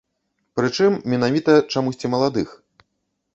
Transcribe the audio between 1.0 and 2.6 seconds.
менавіта чамусьці маладых.